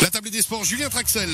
La 0.00 0.08
table 0.08 0.30
des 0.30 0.42
sports, 0.42 0.62
Julien 0.62 0.88
Traxel. 0.88 1.28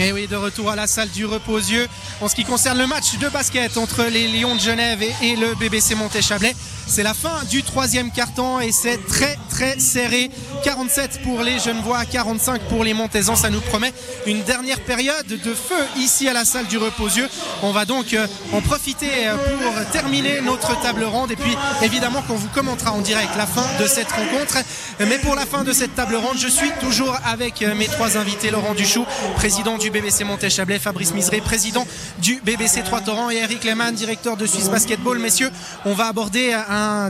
Et 0.00 0.12
oui, 0.12 0.26
de 0.26 0.34
retour 0.34 0.68
à 0.68 0.74
la 0.74 0.88
salle 0.88 1.08
du 1.10 1.24
repos-yeux. 1.26 1.86
En 2.20 2.28
ce 2.28 2.34
qui 2.34 2.44
concerne 2.44 2.78
le 2.78 2.88
match 2.88 3.16
de 3.18 3.28
basket 3.28 3.76
entre 3.76 4.02
les 4.04 4.26
Lions 4.26 4.56
de 4.56 4.60
Genève 4.60 5.00
et, 5.22 5.36
le 5.36 5.54
BBC 5.54 5.94
Montéchablais, 5.94 6.56
c'est 6.86 7.02
la 7.02 7.14
fin 7.14 7.42
du 7.50 7.62
troisième 7.62 8.10
carton 8.10 8.60
et 8.60 8.72
c'est 8.72 8.98
très 9.06 9.36
très 9.50 9.78
serré. 9.78 10.30
47 10.64 11.22
pour 11.22 11.42
les 11.42 11.58
Genevois, 11.58 12.04
45 12.04 12.62
pour 12.62 12.84
les 12.84 12.94
Montaisans. 12.94 13.36
Ça 13.36 13.50
nous 13.50 13.60
promet 13.60 13.92
une 14.26 14.42
dernière 14.42 14.80
période 14.80 15.26
de 15.26 15.54
feu 15.54 15.74
ici 15.96 16.28
à 16.28 16.32
la 16.32 16.44
salle 16.44 16.66
du 16.66 16.78
repos-yeux. 16.78 17.28
On 17.62 17.72
va 17.72 17.84
donc 17.84 18.14
euh, 18.14 18.26
en 18.52 18.60
profiter 18.60 19.28
euh, 19.28 19.36
pour 19.36 19.90
terminer 19.92 20.40
notre 20.40 20.80
table 20.82 21.04
ronde 21.04 21.30
et 21.30 21.36
puis 21.36 21.56
évidemment 21.82 22.22
qu'on 22.22 22.34
vous 22.34 22.48
commentera 22.48 22.92
en 22.92 23.00
direct 23.00 23.30
la 23.36 23.46
fin 23.46 23.66
de 23.80 23.86
cette 23.86 24.10
rencontre. 24.10 24.58
Mais 25.00 25.18
pour 25.18 25.34
la 25.34 25.46
fin 25.46 25.64
de 25.64 25.72
cette 25.72 25.94
table 25.94 26.16
ronde, 26.16 26.38
je 26.38 26.48
suis 26.48 26.70
toujours 26.80 27.16
avec 27.24 27.62
euh, 27.62 27.74
mes 27.74 27.86
trois 27.86 28.16
invités. 28.16 28.50
Laurent 28.50 28.74
Duchou, 28.74 29.04
président 29.36 29.78
du 29.78 29.90
BBC 29.90 30.24
Montéchablais, 30.24 30.78
Fabrice 30.78 31.14
Miseré, 31.14 31.40
président 31.40 31.86
du 32.18 32.40
BBC 32.44 32.82
Trois-Torrents 32.82 33.30
et 33.30 33.36
Eric 33.36 33.64
Lehmann, 33.64 33.94
directeur 33.94 34.36
de 34.36 34.46
Suisse 34.46 34.70
Basketball. 34.70 35.18
Messieurs, 35.18 35.50
on 35.84 35.94
va 35.94 36.06
aborder 36.06 36.52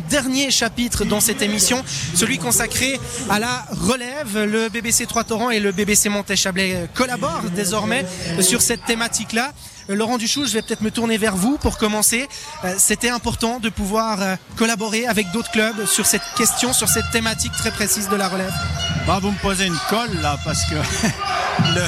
dernier 0.08 0.50
chapitre 0.50 1.04
dans 1.04 1.20
cette 1.20 1.42
émission, 1.42 1.82
celui 2.14 2.38
consacré 2.38 2.98
à 3.30 3.38
la 3.38 3.64
relève. 3.70 4.44
Le 4.44 4.68
BBC 4.68 5.06
Trois-Torrents 5.06 5.50
et 5.50 5.60
le 5.60 5.72
BBC 5.72 6.08
Montéchablais 6.08 6.88
collaborent 6.94 7.50
désormais 7.54 8.04
sur 8.40 8.62
cette 8.62 8.84
thématique-là. 8.84 9.52
Laurent 9.88 10.16
Duchou, 10.16 10.46
je 10.46 10.52
vais 10.52 10.62
peut-être 10.62 10.80
me 10.80 10.90
tourner 10.90 11.18
vers 11.18 11.36
vous 11.36 11.58
pour 11.58 11.76
commencer. 11.76 12.26
Euh, 12.64 12.74
c'était 12.78 13.10
important 13.10 13.60
de 13.60 13.68
pouvoir 13.68 14.22
euh, 14.22 14.36
collaborer 14.56 15.06
avec 15.06 15.30
d'autres 15.32 15.50
clubs 15.50 15.84
sur 15.86 16.06
cette 16.06 16.22
question, 16.36 16.72
sur 16.72 16.88
cette 16.88 17.10
thématique 17.12 17.52
très 17.52 17.70
précise 17.70 18.08
de 18.08 18.16
la 18.16 18.28
relève. 18.28 18.52
Bah, 19.06 19.18
vous 19.20 19.30
me 19.30 19.38
posez 19.38 19.66
une 19.66 19.78
colle 19.90 20.20
là 20.22 20.38
parce 20.44 20.64
que 20.70 20.74
le, 21.74 21.82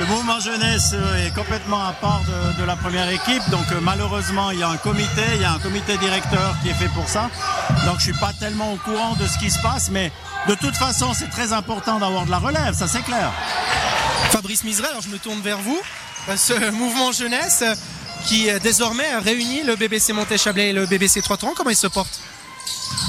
le 0.00 0.06
mouvement 0.06 0.40
jeunesse 0.40 0.94
est 1.24 1.34
complètement 1.34 1.84
à 1.84 1.92
part 1.92 2.22
de, 2.58 2.64
la 2.64 2.76
première 2.76 3.08
équipe. 3.10 3.42
Donc 3.50 3.64
euh, 3.72 3.80
malheureusement, 3.80 4.50
il 4.50 4.58
y 4.58 4.62
a 4.62 4.68
un 4.68 4.76
comité, 4.76 5.22
il 5.34 5.42
y 5.42 5.44
a 5.44 5.52
un 5.52 5.58
comité 5.58 5.96
directeur 5.98 6.56
qui 6.62 6.70
est 6.70 6.74
fait 6.74 6.88
pour 6.88 7.08
ça. 7.08 7.30
Donc 7.86 7.96
je 7.98 8.04
suis 8.04 8.20
pas 8.20 8.32
tellement 8.38 8.72
au 8.72 8.76
courant 8.76 9.14
de 9.14 9.26
ce 9.26 9.38
qui 9.38 9.50
se 9.50 9.60
passe, 9.60 9.90
mais 9.90 10.10
de 10.48 10.54
toute 10.54 10.76
façon, 10.76 11.12
c'est 11.14 11.30
très 11.30 11.52
important 11.52 11.98
d'avoir 11.98 12.26
de 12.26 12.30
la 12.30 12.38
relève, 12.38 12.74
ça 12.74 12.88
c'est 12.88 13.02
clair. 13.02 13.30
Fabrice 14.30 14.64
Miserel, 14.64 14.90
alors 14.90 15.02
je 15.02 15.08
me 15.08 15.18
tourne 15.18 15.40
vers 15.40 15.58
vous. 15.58 15.80
Euh, 16.28 16.36
ce 16.36 16.70
mouvement 16.70 17.12
jeunesse 17.12 17.62
euh, 17.62 17.74
qui 18.26 18.48
désormais 18.62 19.16
réunit 19.16 19.62
le 19.62 19.76
BBC 19.76 20.12
Montéchablais 20.12 20.70
et 20.70 20.72
le 20.72 20.86
BBC 20.86 21.20
Trois 21.20 21.36
comment 21.36 21.70
il 21.70 21.76
se 21.76 21.86
porte? 21.86 22.20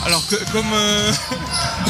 Alors 0.05 0.25
que, 0.27 0.35
comme 0.51 0.71
euh, 0.73 1.11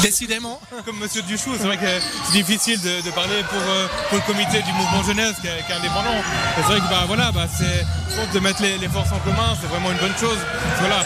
décidément, 0.02 0.58
comme 0.86 0.98
Monsieur 0.98 1.22
Duchou, 1.22 1.52
c'est 1.58 1.66
vrai 1.66 1.76
que 1.76 1.86
c'est 2.26 2.32
difficile 2.32 2.80
de, 2.80 3.10
parler 3.10 3.42
euh, 3.52 3.86
pour, 4.08 4.18
le 4.18 4.24
comité 4.26 4.62
du 4.62 4.72
mouvement 4.72 5.02
jeunesse 5.02 5.34
qui 5.40 5.48
est, 5.48 5.74
indépendant. 5.74 6.16
C'est 6.56 6.62
vrai 6.62 6.80
que 6.80 6.88
bah 6.88 7.04
voilà, 7.06 7.30
bah, 7.32 7.46
c'est 7.46 7.84
de 8.32 8.40
mettre 8.40 8.62
les, 8.62 8.88
forces 8.88 9.12
en 9.12 9.18
commun, 9.18 9.54
c'est 9.60 9.68
vraiment 9.68 9.92
une 9.92 9.98
bonne 9.98 10.16
chose. 10.18 10.38
Voilà, 10.80 11.04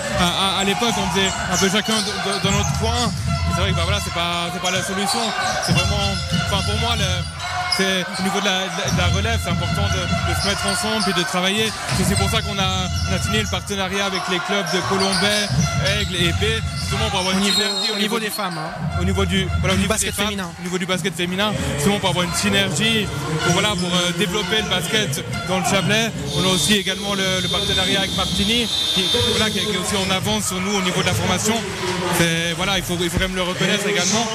à, 0.58 0.62
l'époque 0.64 0.94
on 0.96 1.10
faisait 1.10 1.30
un 1.52 1.56
peu 1.56 1.68
chacun 1.68 1.96
dans 2.44 2.52
notre 2.52 2.78
coin. 2.78 3.10
C'est 3.54 3.60
vrai 3.60 3.72
que 3.72 3.76
bah 3.76 3.82
voilà, 3.84 3.98
c'est 4.04 4.14
pas 4.14 4.48
pas 4.62 4.70
la 4.70 4.82
solution. 4.82 5.20
C'est 5.66 5.72
vraiment, 5.72 6.14
enfin 6.46 6.62
pour 6.64 6.78
moi 6.80 6.94
au 7.80 8.22
niveau 8.22 8.40
de 8.40 8.44
la, 8.44 9.06
relève, 9.14 9.40
c'est 9.42 9.50
important 9.50 9.82
de, 9.88 10.40
se 10.40 10.46
mettre 10.46 10.66
ensemble 10.66 11.04
et 11.08 11.18
de 11.18 11.24
travailler. 11.24 11.72
C'est 11.96 12.16
pour 12.16 12.28
ça 12.28 12.42
qu'on 12.42 12.58
a, 12.58 12.88
signé 13.22 13.42
le 13.42 13.48
partenariat 13.48 14.06
avec 14.06 14.20
les 14.30 14.38
clubs 14.38 14.66
de 14.72 14.80
Colombais, 14.88 15.48
Aigle 15.98 16.16
et 16.16 16.32
B, 16.32 16.62
justement 16.90 17.10
pour 17.10 17.20
avoir 17.20 17.38
une 17.38 17.44
synergie 17.44 17.92
au 17.94 17.98
niveau, 17.98 18.18
des 18.18 18.30
femmes. 18.30 18.58
Hein. 18.58 18.98
Au 19.00 19.04
niveau 19.04 19.24
du, 19.24 19.46
basket 19.88 20.12
féminin. 20.12 20.50
Au 20.58 20.62
niveau 20.64 20.78
du 20.78 20.86
basket 20.86 21.14
féminin, 21.14 21.52
justement 21.76 22.00
pour 22.00 22.08
avoir 22.10 22.24
une 22.24 22.34
synergie, 22.34 23.06
pour, 23.44 23.52
voilà, 23.52 23.70
pour 23.70 23.94
euh, 23.94 24.10
développer 24.18 24.62
le 24.62 24.68
basket 24.68 25.24
dans 25.48 25.58
le 25.60 25.64
Chablais. 25.64 26.10
On 26.36 26.42
a 26.42 26.52
aussi 26.52 26.74
également 26.74 27.14
le, 27.14 27.46
partenariat 27.48 28.00
avec 28.00 28.16
Martini, 28.16 28.66
qui, 28.94 29.02
qui, 29.02 29.58
est 29.58 29.78
aussi 29.78 29.96
en 29.96 30.10
avance 30.10 30.48
sur 30.48 30.60
nous 30.60 30.74
au 30.76 30.82
niveau 30.82 31.00
de 31.00 31.06
la 31.06 31.14
formation. 31.14 31.54
Voilà, 32.56 32.76
il 32.76 32.84
faut, 32.84 32.96
il 33.00 33.08
faut 33.08 33.18
quand 33.18 33.28
même 33.28 33.36
le 33.36 33.42
reconnaître 33.42 33.86
également. 33.88 34.26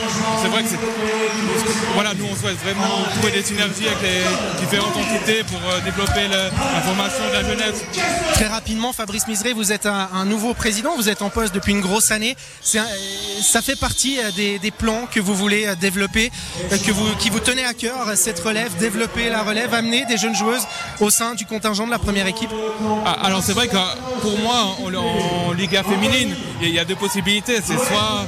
C'est 0.42 0.48
vrai 0.48 0.64
que 0.64 0.70
c'est. 0.70 0.80
Voilà, 1.94 2.14
nous 2.16 2.26
on 2.32 2.36
souhaite 2.36 2.58
vraiment 2.58 3.04
trouver 3.16 3.32
des 3.32 3.44
synergies 3.44 3.88
avec 3.88 4.02
les 4.02 4.66
différentes 4.66 4.96
entités 4.98 5.44
pour 5.44 5.60
euh, 5.70 5.80
développer 5.82 6.28
la 6.28 6.82
formation 6.82 7.28
de 7.28 7.34
la 7.34 7.44
jeunesse. 7.44 7.84
Très 8.34 8.48
rapidement, 8.48 8.94
Fabrice 8.94 9.28
Miseré, 9.28 9.54
vous 9.54 9.72
êtes 9.72 9.86
un, 9.86 10.26
nouveau 10.26 10.54
président, 10.54 10.96
vous 10.98 11.08
êtes 11.08 11.22
en 11.22 11.30
poste 11.30 11.54
depuis 11.54 11.72
une 11.72 11.82
grosse 11.82 12.12
année. 12.12 12.36
Ça 12.62 13.62
fait 13.62 13.76
partie 13.76 14.18
euh, 14.20 14.32
des, 14.32 14.72
plans 14.72 15.08
que 15.12 15.20
vous 15.20 15.36
voulez 15.36 15.66
euh, 15.66 15.76
développer, 15.76 16.32
que 16.70 16.92
vous, 16.92 17.16
qui 17.18 17.30
vous 17.30 17.40
tenez 17.40 17.64
à 17.64 17.74
cœur, 17.74 17.96
cette 18.16 18.40
relève, 18.40 18.76
développer 18.78 19.30
la 19.30 19.44
relève, 19.44 19.74
amener 19.74 20.06
des 20.06 20.18
jeunes 20.18 20.36
joueuses 20.36 20.68
au 21.00 21.10
sein 21.10 21.36
du 21.36 21.46
contingent 21.46 21.86
de 21.86 21.92
la 21.92 22.00
première 22.00 22.28
équipe. 22.28 22.50
Ah, 23.06 23.18
Alors 23.24 23.44
c'est 23.44 23.54
vrai 23.54 23.68
que 23.68 23.78
pour 24.26 24.40
moi, 24.40 24.76
en, 24.84 25.52
Liga 25.54 25.84
féminine, 25.84 26.36
il 26.60 26.70
y, 26.70 26.80
a 26.80 26.86
deux 26.86 26.96
possibilités. 26.96 27.58
C'est 27.64 27.78
soit, 27.78 28.26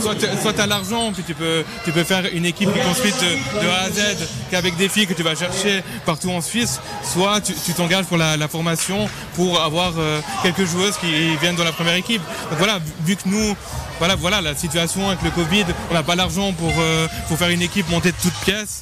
soit, 0.00 0.52
tu 0.52 0.60
as 0.60 0.66
l'argent, 0.66 1.10
puis 1.12 1.24
tu 1.26 1.34
peux, 1.34 1.64
tu 1.84 1.90
peux 1.90 2.04
faire 2.04 2.24
une 2.32 2.46
équipe 2.46 2.72
qui 2.72 2.78
construite 2.78 3.20
de, 3.20 3.66
A 3.68 3.82
à 3.82 3.90
Z, 3.90 4.28
avec 4.52 4.76
des 4.76 4.88
filles 4.88 5.08
que 5.08 5.12
tu 5.12 5.24
vas 5.24 5.34
chercher 5.34 5.82
partout 6.06 6.30
en 6.30 6.40
Suisse, 6.40 6.80
soit 7.02 7.40
tu 7.40 7.72
t'engages 7.72 8.04
pour 8.04 8.16
la, 8.16 8.48
formation 8.48 9.08
pour 9.34 9.60
avoir 9.60 9.92
euh, 9.98 10.20
quelques 10.42 10.66
joueuses 10.66 10.96
qui 10.98 11.36
viennent 11.40 11.56
dans 11.56 11.64
la 11.64 11.72
première 11.72 11.94
équipe. 11.94 12.22
Donc 12.50 12.58
voilà, 12.58 12.78
vu 13.04 13.16
que 13.16 13.22
nous, 13.26 13.56
voilà, 13.98 14.14
voilà 14.14 14.40
la 14.40 14.54
situation 14.54 15.08
avec 15.08 15.22
le 15.22 15.30
Covid, 15.30 15.64
on 15.90 15.94
n'a 15.94 16.04
pas 16.04 16.14
l'argent 16.14 16.52
pour, 16.52 16.72
euh, 16.78 17.08
pour 17.26 17.38
faire 17.38 17.50
une 17.50 17.62
équipe 17.62 17.88
montée 17.90 18.12
de 18.12 18.16
toutes 18.22 18.38
pièces 18.44 18.80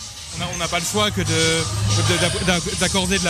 on 0.54 0.58
n'a 0.58 0.68
pas 0.68 0.78
le 0.78 0.84
choix 0.84 1.10
que 1.10 1.22
d'accorder 2.80 3.18
de, 3.18 3.24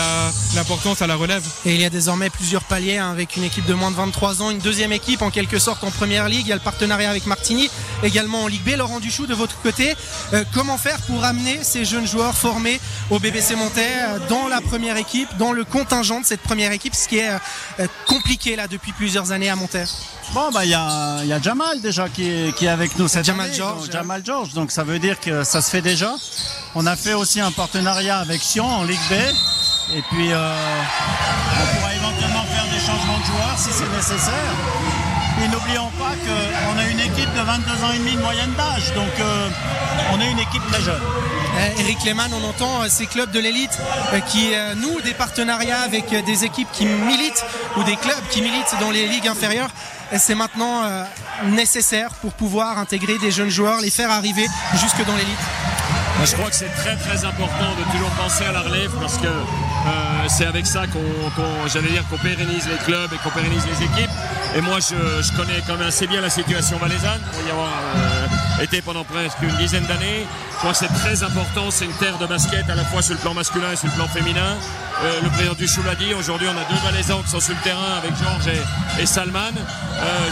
l'importance 0.55 1.01
à 1.01 1.07
la 1.07 1.15
relève. 1.15 1.43
Et 1.65 1.73
il 1.75 1.81
y 1.81 1.85
a 1.85 1.89
désormais 1.89 2.29
plusieurs 2.29 2.63
paliers 2.63 2.97
hein, 2.97 3.11
avec 3.11 3.35
une 3.35 3.43
équipe 3.43 3.65
de 3.65 3.73
moins 3.73 3.91
de 3.91 3.95
23 3.95 4.41
ans, 4.41 4.51
une 4.51 4.59
deuxième 4.59 4.91
équipe 4.91 5.21
en 5.21 5.29
quelque 5.29 5.59
sorte 5.59 5.83
en 5.83 5.91
première 5.91 6.29
ligue. 6.29 6.45
Il 6.45 6.49
y 6.49 6.51
a 6.51 6.55
le 6.55 6.61
partenariat 6.61 7.09
avec 7.09 7.25
Martini, 7.25 7.69
également 8.03 8.43
en 8.43 8.47
Ligue 8.47 8.63
B. 8.63 8.77
Laurent 8.77 8.99
Duchou, 8.99 9.25
de 9.25 9.33
votre 9.33 9.59
côté, 9.61 9.95
euh, 10.33 10.43
comment 10.53 10.77
faire 10.77 10.99
pour 11.01 11.23
amener 11.23 11.63
ces 11.63 11.85
jeunes 11.85 12.07
joueurs 12.07 12.35
formés 12.35 12.79
au 13.09 13.19
BBC 13.19 13.55
Montais 13.55 13.81
euh, 13.81 14.19
dans 14.29 14.47
la 14.47 14.61
première 14.61 14.97
équipe, 14.97 15.29
dans 15.37 15.51
le 15.51 15.63
contingent 15.63 16.21
de 16.21 16.25
cette 16.25 16.41
première 16.41 16.71
équipe, 16.71 16.95
ce 16.95 17.07
qui 17.07 17.17
est 17.17 17.29
euh, 17.29 17.87
compliqué 18.07 18.55
là 18.55 18.67
depuis 18.67 18.91
plusieurs 18.91 19.31
années 19.31 19.49
à 19.49 19.55
Monter 19.55 19.85
Bon, 20.33 20.51
bah, 20.51 20.63
il 20.63 20.69
y 20.69 20.75
a, 20.75 21.41
Jamal 21.41 21.81
déjà 21.81 22.07
qui 22.07 22.29
est, 22.29 22.67
avec 22.67 22.97
nous 22.99 23.07
cette 23.07 23.25
Jamal 23.25 23.51
George. 23.53 23.89
Jamal 23.91 24.21
George, 24.23 24.53
donc 24.53 24.71
ça 24.71 24.83
veut 24.83 24.99
dire 24.99 25.19
que 25.19 25.43
ça 25.43 25.61
se 25.61 25.71
fait 25.71 25.81
déjà. 25.81 26.13
On 26.75 26.85
a 26.85 26.95
fait 26.95 27.15
aussi 27.15 27.41
un 27.41 27.51
partenariat 27.51 28.19
avec 28.19 28.41
Sion 28.43 28.65
en 28.65 28.83
Ligue 28.83 28.99
B. 29.09 29.13
Et 29.95 30.03
puis, 30.03 30.31
euh, 30.31 30.53
on 30.53 31.75
pourra 31.75 31.95
éventuellement 31.95 32.43
faire 32.43 32.65
des 32.65 32.79
changements 32.79 33.17
de 33.17 33.25
joueurs 33.25 33.57
si 33.57 33.69
c'est 33.71 33.89
nécessaire. 33.89 34.53
Et 35.43 35.47
n'oublions 35.47 35.89
pas 35.97 36.11
qu'on 36.11 36.77
a 36.77 36.85
une 36.85 36.99
équipe 36.99 37.33
de 37.33 37.41
22 37.41 37.83
ans 37.83 37.91
et 37.95 37.97
demi 37.97 38.15
de 38.15 38.21
moyenne 38.21 38.53
d'âge. 38.55 38.93
Donc, 38.93 39.09
euh, 39.19 39.49
on 40.13 40.21
est 40.21 40.29
une 40.29 40.37
équipe 40.37 40.61
très 40.71 40.81
jeune. 40.81 41.01
Eh, 41.57 41.81
Eric 41.81 42.03
Lehmann, 42.03 42.31
on 42.33 42.47
entend 42.47 42.83
euh, 42.83 42.87
ces 42.87 43.07
clubs 43.07 43.31
de 43.31 43.39
l'élite 43.39 43.75
qui 44.27 44.51
nouent 44.75 45.01
des 45.01 45.15
partenariats 45.15 45.81
avec 45.81 46.13
des 46.23 46.45
équipes 46.45 46.71
qui 46.71 46.85
militent 46.85 47.45
ou 47.77 47.83
des 47.83 47.95
clubs 47.95 48.27
qui 48.29 48.43
militent 48.43 48.75
dans 48.79 48.91
les 48.91 49.07
ligues 49.07 49.27
inférieures 49.27 49.69
c'est 50.17 50.33
maintenant 50.33 50.81
nécessaire 51.45 52.09
pour 52.15 52.33
pouvoir 52.33 52.79
intégrer 52.79 53.19
des 53.19 53.29
jeunes 53.29 53.49
joueurs, 53.49 53.79
les 53.79 53.91
faire 53.91 54.09
arriver 54.09 54.47
jusque 54.73 55.05
dans 55.05 55.15
l'élite 55.15 55.37
Je 56.25 56.33
crois 56.33 56.49
que 56.49 56.55
c'est 56.55 56.69
très 56.75 56.95
très 56.97 57.23
important 57.23 57.71
de 57.79 57.91
toujours 57.91 58.09
penser 58.11 58.43
à 58.43 58.51
la 58.51 58.61
relève 58.61 58.91
parce 58.99 59.17
que 59.17 59.27
euh, 59.27 60.27
c'est 60.27 60.45
avec 60.45 60.67
ça 60.67 60.83
qu'on, 60.87 61.67
j'allais 61.67 61.89
dire, 61.89 62.03
qu'on 62.09 62.17
pérennise 62.17 62.67
les 62.67 62.77
clubs 62.85 63.11
et 63.13 63.17
qu'on 63.17 63.29
pérennise 63.29 63.63
les 63.65 63.85
équipes. 63.85 64.11
Et 64.55 64.61
moi, 64.61 64.79
je, 64.79 65.37
connais 65.37 65.61
quand 65.65 65.77
même 65.77 65.87
assez 65.87 66.07
bien 66.07 66.19
la 66.21 66.29
situation 66.29 66.77
valaisanne 66.77 67.21
pour 67.31 67.47
y 67.47 67.51
avoir 67.51 67.69
euh, 67.69 68.63
été 68.63 68.81
pendant 68.81 69.05
presque 69.05 69.41
une 69.41 69.55
dizaine 69.57 69.85
d'années. 69.85 70.25
Je 70.59 70.67
crois 70.67 70.73
que 70.73 70.79
c'est 70.79 70.99
très 70.99 71.23
important. 71.23 71.71
C'est 71.71 71.85
une 71.85 71.93
terre 71.93 72.17
de 72.17 72.25
basket 72.25 72.69
à 72.69 72.75
la 72.75 72.83
fois 72.83 73.01
sur 73.01 73.13
le 73.13 73.21
plan 73.21 73.33
masculin 73.33 73.71
et 73.71 73.77
sur 73.77 73.87
le 73.87 73.93
plan 73.93 74.09
féminin. 74.09 74.57
Euh, 75.01 75.21
le 75.23 75.29
président 75.29 75.53
Duchou 75.53 75.81
l'a 75.83 75.95
dit. 75.95 76.13
Aujourd'hui, 76.13 76.49
on 76.53 76.57
a 76.57 76.65
deux 76.65 76.81
Valaisans 76.83 77.21
qui 77.21 77.29
sont 77.29 77.39
sur 77.39 77.53
le 77.53 77.61
terrain 77.61 77.95
avec 77.97 78.11
Georges 78.17 78.49
et, 78.99 79.05
Salman. 79.05 79.53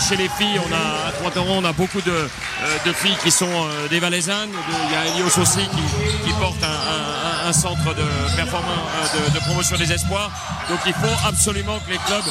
chez 0.06 0.18
les 0.18 0.28
filles, 0.28 0.60
on 0.68 0.74
a 0.74 1.08
à 1.08 1.12
trois 1.14 1.32
on 1.48 1.64
a 1.64 1.72
beaucoup 1.72 2.02
de, 2.02 2.28
filles 2.92 3.16
qui 3.24 3.32
sont 3.32 3.70
des 3.90 4.02
Valaisannes. 4.02 4.50
Il 4.52 4.92
y 4.92 4.96
a 4.98 5.16
Elios 5.16 5.40
aussi 5.40 5.62
qui, 6.26 6.34
porte 6.42 6.62
un, 6.62 7.27
centre 7.54 7.94
de 7.96 8.36
performance 8.36 9.12
de 9.14 9.34
de 9.34 9.40
promotion 9.46 9.78
des 9.78 9.92
espoirs. 9.92 10.32
Donc 10.70 10.80
il 10.86 10.94
faut 10.94 11.28
absolument 11.28 11.80
que 11.86 11.92
les 11.92 11.98
clubs 12.00 12.24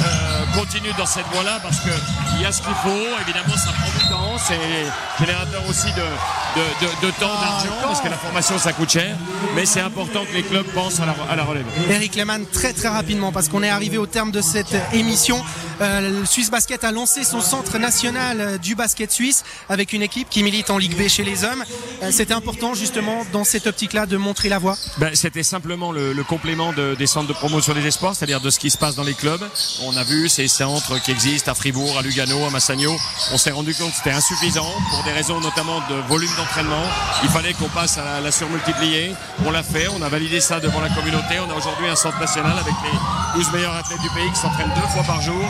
euh, 0.00 0.44
continuent 0.58 0.94
dans 0.98 1.06
cette 1.06 1.26
voie-là 1.32 1.58
parce 1.62 1.80
qu'il 1.80 2.40
y 2.42 2.44
a 2.44 2.52
ce 2.52 2.60
qu'il 2.62 2.74
faut. 2.82 3.06
Évidemment, 3.22 3.56
ça 3.56 3.72
prend 3.72 3.90
du 3.98 4.08
temps. 4.08 4.36
C'est 4.38 5.24
générateur 5.24 5.62
aussi 5.68 5.86
de, 5.92 7.06
de, 7.06 7.10
temps, 7.12 7.30
Ah, 7.32 7.62
d'argent, 7.62 7.76
parce 7.82 8.00
que 8.00 8.08
la 8.08 8.16
formation 8.16 8.58
ça 8.58 8.72
coûte 8.72 8.90
cher, 8.90 9.16
mais 9.54 9.66
c'est 9.66 9.80
important 9.80 10.24
que 10.24 10.32
les 10.34 10.42
clubs 10.42 10.66
pensent 10.74 11.00
à 11.00 11.06
la, 11.06 11.14
à 11.30 11.36
la 11.36 11.44
relève. 11.44 11.64
Eric 11.90 12.14
Lehmann, 12.16 12.44
très 12.52 12.72
très 12.72 12.88
rapidement, 12.88 13.32
parce 13.32 13.48
qu'on 13.48 13.62
est 13.62 13.70
arrivé 13.70 13.98
au 13.98 14.06
terme 14.06 14.30
de 14.30 14.40
cette 14.40 14.74
émission. 14.92 15.42
Euh, 15.80 16.20
le 16.20 16.26
Suisse 16.26 16.50
Basket 16.50 16.84
a 16.84 16.92
lancé 16.92 17.24
son 17.24 17.40
centre 17.40 17.78
national 17.78 18.40
euh, 18.40 18.58
du 18.58 18.74
basket 18.74 19.10
suisse 19.10 19.42
avec 19.68 19.92
une 19.92 20.02
équipe 20.02 20.28
qui 20.30 20.42
milite 20.42 20.70
en 20.70 20.78
Ligue 20.78 20.96
B 20.96 21.08
chez 21.08 21.24
les 21.24 21.44
hommes. 21.44 21.64
Euh, 22.02 22.10
C'était 22.12 22.34
important 22.34 22.74
justement 22.74 23.24
dans 23.32 23.44
cette 23.44 23.66
optique-là 23.66 24.06
de 24.06 24.16
montrer 24.16 24.48
la 24.48 24.58
voie. 24.58 24.76
Ben, 24.98 25.14
C'était 25.14 25.42
simplement 25.42 25.92
le, 25.92 26.12
le 26.12 26.24
complément 26.24 26.72
de- 26.72 26.94
des 26.96 27.06
centres 27.06 27.28
de 27.28 27.32
promotion 27.32 27.74
des 27.74 27.86
espoirs, 27.86 28.14
c'est-à-dire 28.14 28.40
de 28.40 28.50
ce 28.50 28.58
qui 28.58 28.70
se 28.70 28.78
passe 28.78 28.94
dans 28.94 29.02
les 29.04 29.14
clubs. 29.14 29.42
On 29.82 29.96
a 29.96 30.04
vu 30.04 30.28
ces 30.28 30.48
centres 30.48 30.98
qui 31.02 31.10
existent 31.10 31.50
à 31.50 31.54
Fribourg, 31.54 31.98
à 31.98 32.02
Lugano, 32.02 32.44
à 32.46 32.50
Massagno. 32.50 32.96
On 33.32 33.38
s'est 33.38 33.50
rendu 33.50 33.74
compte 33.74 33.90
que 33.90 33.96
c'était 33.96 34.12
insuffisant 34.12 34.68
pour 34.90 35.02
des 35.04 35.12
raisons 35.12 35.40
notamment 35.40 35.80
de 35.90 35.96
volume 36.08 36.30
d'entraînement. 36.36 36.84
Il 37.22 37.28
fallait 37.30 37.52
qu'on 37.54 37.68
passe 37.68 37.98
à 37.98 38.04
la, 38.04 38.20
la 38.20 38.30
surmultiplier. 38.32 39.14
On 39.44 39.50
l'a 39.50 39.62
fait, 39.62 39.88
on 39.88 40.02
a 40.02 40.08
validé 40.08 40.40
ça 40.40 40.60
devant 40.60 40.80
la 40.80 40.88
communauté. 40.90 41.38
On 41.40 41.50
a 41.50 41.54
aujourd'hui 41.54 41.88
un 41.88 41.96
centre 41.96 42.18
national 42.20 42.52
avec 42.58 42.74
les 42.84 43.38
12 43.42 43.52
meilleurs 43.52 43.74
athlètes 43.74 44.00
du 44.00 44.10
pays 44.10 44.30
qui 44.32 44.40
s'entraînent 44.40 44.72
deux 44.74 44.88
fois 44.92 45.02
par 45.02 45.20
jour, 45.20 45.42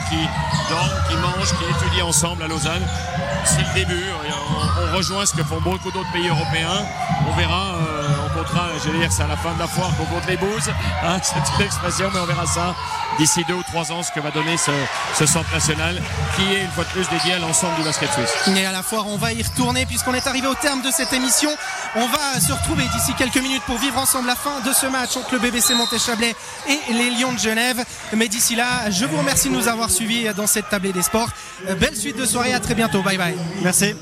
dorment, 0.69 0.91
qui 1.09 1.17
mangent, 1.17 1.55
qui 1.59 1.85
étudient 1.85 2.07
ensemble 2.07 2.43
à 2.43 2.49
Lausanne. 2.49 2.83
C'est 3.45 3.63
le 3.63 3.75
début. 3.75 4.05
On, 4.13 4.97
rejoint 4.97 5.27
ce 5.27 5.35
que 5.35 5.43
font 5.43 5.61
beaucoup 5.61 5.91
d'autres 5.91 6.11
pays 6.13 6.29
européens. 6.29 6.87
On 7.29 7.37
verra, 7.37 7.75
euh, 7.75 8.09
on 8.25 8.39
comptera, 8.39 8.69
je 8.83 8.91
vais 8.91 8.99
dire, 8.99 9.11
c'est 9.11 9.25
à 9.25 9.27
la 9.27 9.37
fin 9.37 9.53
de 9.53 9.59
la 9.59 9.67
foire 9.67 9.91
qu'on 9.97 10.05
compte 10.05 10.27
les 10.29 10.37
bouses. 10.37 10.71
Hein, 11.03 11.19
c'est 11.23 11.35
une 11.59 11.67
expression, 11.67 12.11
mais 12.13 12.21
on 12.21 12.27
verra 12.27 12.47
ça 12.47 12.75
d'ici 13.19 13.45
deux 13.49 13.55
ou 13.55 13.63
trois 13.63 13.91
ans, 13.93 14.03
ce 14.03 14.11
que 14.13 14.21
va 14.21 14.31
donner 14.31 14.57
ce, 14.57 14.71
ce 15.15 15.27
centre 15.27 15.53
national 15.53 16.01
qui 16.37 16.43
est 16.55 16.63
une 16.63 16.71
fois 16.71 16.85
de 16.85 16.91
plus 16.91 17.09
dédié 17.09 17.35
à 17.35 17.39
l'ensemble 17.39 17.77
du 17.77 17.83
basket 17.83 18.11
suisse. 18.13 18.57
Et 18.57 18.67
à 18.67 18.73
la 18.73 18.83
foire, 18.83 19.07
on 19.09 19.17
va 19.17 19.33
y 19.33 19.43
retourner 19.43 19.87
puisqu'on 19.87 20.15
est 20.15 20.27
arrivé 20.27 20.47
au 20.47 20.55
terme 20.55 20.83
de 20.83 20.91
cette 20.91 21.13
émission. 21.13 21.51
On 21.97 22.07
va 22.07 22.41
se 22.41 22.53
retrouver 22.53 22.85
d'ici 22.93 23.15
quelques 23.15 23.37
minutes 23.37 23.63
pour 23.67 23.79
vivre 23.79 23.99
ensemble 23.99 24.27
la 24.27 24.37
fin 24.37 24.61
de 24.61 24.73
ce 24.73 24.87
match 24.87 25.17
entre 25.17 25.35
le 25.35 25.39
BBC 25.39 25.75
Montéchablais 25.75 26.35
et 26.69 26.93
les 26.93 27.11
Lions 27.11 27.33
de 27.33 27.39
Genève. 27.39 27.85
Mais 28.15 28.29
d'ici 28.29 28.57
là, 28.57 28.91
je 28.91 29.05
vous 29.05 29.19
remercie 29.19 29.49
de 29.49 29.55
nous 29.55 29.69
avoir 29.69 29.91
suivis 29.91 30.04
dans 30.37 30.47
cette 30.47 30.69
tablée 30.69 30.93
des 30.93 31.03
sports. 31.03 31.31
Euh, 31.69 31.75
Belle 31.75 31.97
suite 31.97 32.17
de 32.19 32.25
soirée, 32.25 32.53
à 32.55 32.61
très 32.61 32.75
bientôt. 32.75 33.03
Bye 33.03 33.19
bye. 33.19 33.35
Merci. 33.63 33.95